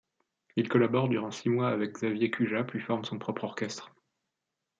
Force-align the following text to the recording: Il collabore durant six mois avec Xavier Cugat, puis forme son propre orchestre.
Il 0.55 0.67
collabore 0.67 1.09
durant 1.09 1.29
six 1.29 1.49
mois 1.49 1.69
avec 1.69 1.93
Xavier 1.93 2.31
Cugat, 2.31 2.63
puis 2.63 2.79
forme 2.79 3.05
son 3.05 3.19
propre 3.19 3.43
orchestre. 3.43 3.93